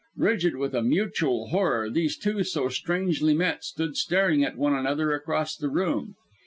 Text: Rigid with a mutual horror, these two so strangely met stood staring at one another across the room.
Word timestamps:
Rigid 0.17 0.55
with 0.55 0.73
a 0.73 0.81
mutual 0.81 1.49
horror, 1.49 1.87
these 1.87 2.17
two 2.17 2.43
so 2.43 2.69
strangely 2.69 3.35
met 3.35 3.63
stood 3.63 3.95
staring 3.95 4.43
at 4.43 4.57
one 4.57 4.73
another 4.73 5.11
across 5.13 5.55
the 5.55 5.69
room. 5.69 6.15